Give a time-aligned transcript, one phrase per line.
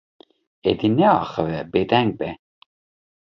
[0.69, 2.29] Êdî neaxive, bêdeng be.